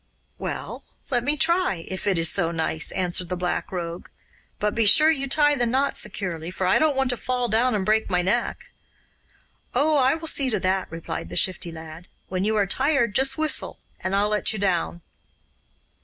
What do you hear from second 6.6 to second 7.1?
I don't